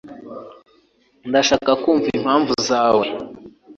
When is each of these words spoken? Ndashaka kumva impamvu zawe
Ndashaka 1.29 1.71
kumva 1.81 2.07
impamvu 2.17 2.53
zawe 2.67 3.05